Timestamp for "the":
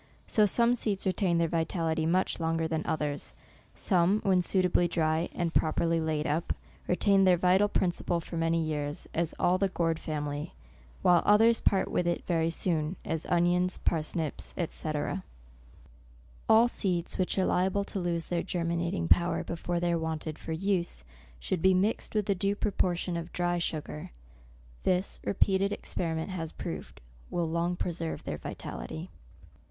9.59-9.67